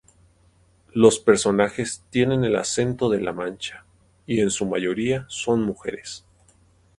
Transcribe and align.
Los 0.93 1.19
personajes 1.19 2.03
tienen 2.09 2.43
el 2.43 2.55
acento 2.55 3.07
de 3.11 3.21
La 3.21 3.33
Mancha 3.33 3.85
y 4.25 4.39
en 4.39 4.49
su 4.49 4.65
mayoría 4.65 5.25
son 5.29 5.61
mujeres. 5.61 6.25